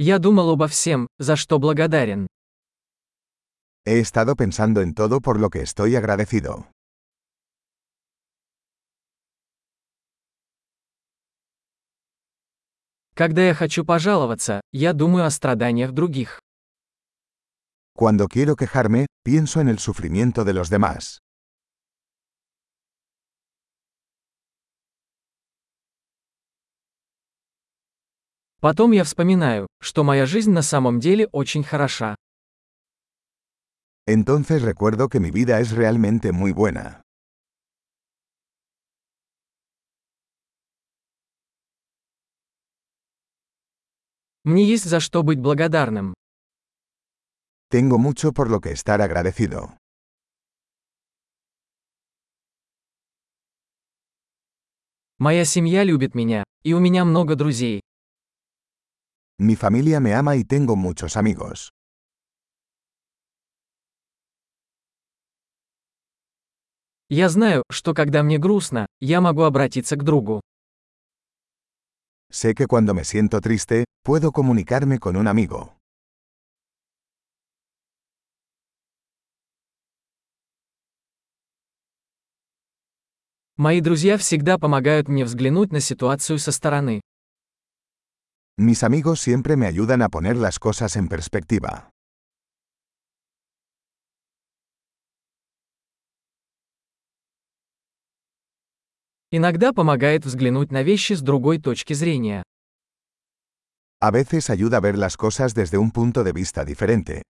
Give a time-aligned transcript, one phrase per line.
[0.00, 2.28] Я думал обо всем, за что благодарен.
[3.84, 6.66] He estado pensando en todo por lo que estoy agradecido.
[13.14, 16.38] Когда я хочу пожаловаться, я думаю о страданиях других.
[17.96, 21.18] Cuando quiero quejarme, pienso en el sufrimiento de los demás.
[28.60, 32.16] Потом я вспоминаю, что моя жизнь на самом деле очень хороша.
[34.06, 37.02] Entonces recuerdo que mi vida es realmente muy buena.
[44.44, 46.14] Мне есть за что быть благодарным.
[47.70, 49.76] Tengo mucho por lo que estar agradecido.
[55.18, 57.82] Моя семья любит меня, и у меня много друзей.
[59.40, 61.70] Mi familia me ama y tengo muchos amigos.
[67.08, 70.40] Я знаю, что когда мне грустно, я могу обратиться к другу.
[72.30, 75.72] Sé que cuando me siento triste, puedo comunicarme con un amigo.
[83.56, 87.00] Мои друзья всегда помогают мне взглянуть на ситуацию со стороны.
[88.60, 91.90] Mis amigos siempre me ayudan a poner las cosas en perspectiva.
[99.30, 102.42] Иногда помогает взглянуть на вещи с другой точки зрения.
[104.00, 107.22] A veces ayuda a ver las cosas desde un punto de vista diferente.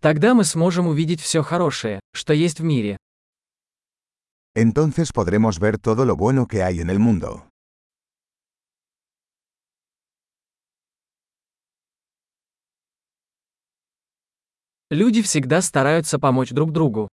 [0.00, 2.96] Тогда мы сможем увидеть все хорошее, что есть в мире.
[4.59, 7.49] Entonces podremos ver todo lo bueno que hay en el mundo.
[14.91, 17.09] Люди всегда стараются помочь друг другу.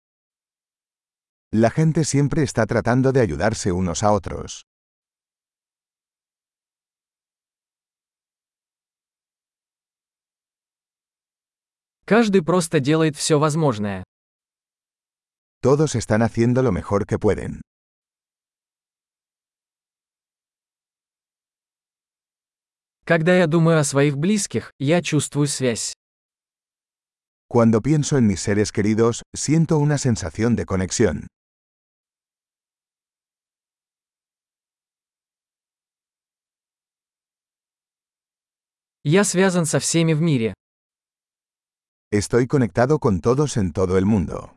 [1.52, 4.62] La gente siempre está tratando de ayudarse unos a otros.
[12.04, 14.04] Каждый просто делает все возможное.
[15.60, 17.60] Todos están haciendo lo mejor que pueden.
[23.04, 25.92] Когда я думаю о своих близких, я чувствую связь.
[27.48, 31.26] Cuando pienso en mis seres queridos, siento una sensación de conexión.
[39.04, 40.54] Я связан со всеми в мире.
[42.12, 44.55] Estoy conectado con todos en todo el mundo.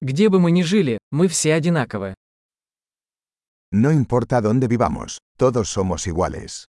[0.00, 2.14] Где бы мы ни жили, мы все одинаковы.
[3.72, 6.66] No importa dónde vivamos, todos somos iguales.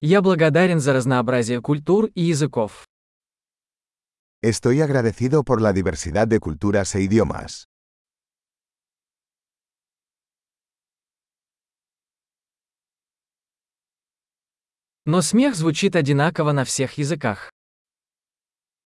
[0.00, 2.84] Я благодарен за разнообразие культур и языков.
[4.42, 7.64] Estoy agradecido por la diversidad de culturas e idiomas.
[15.06, 17.50] Но смех звучит одинаково на всех языках.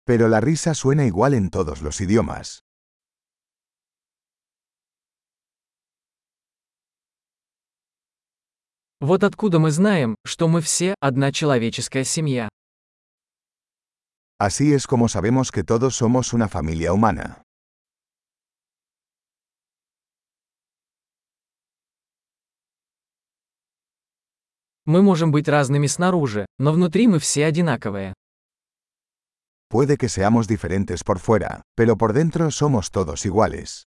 [0.07, 2.61] Pero la risa suena igual en todos los idiomas.
[9.01, 12.49] Вот откуда мы знаем, что мы все одна человеческая семья.
[14.39, 17.44] Así es como sabemos que todos somos una familia humana.
[24.87, 28.13] Мы можем быть разными снаружи, но внутри мы все одинаковые.
[29.71, 33.85] Puede que seamos diferentes por fuera, pero por dentro somos todos iguales.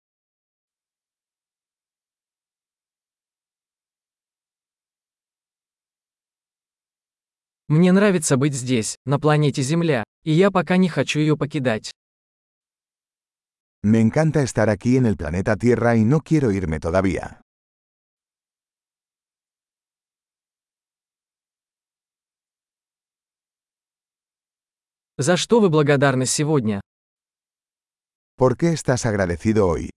[7.69, 11.91] Мне нравится быть здесь, на планете Земля, и я пока не хочу ее покидать.
[13.83, 17.41] Me encanta estar aquí en el planeta Tierra y no quiero irme todavía.
[25.21, 26.81] За что вы благодарны сегодня?
[28.37, 29.91] ¿Por qué estás agradecido hoy?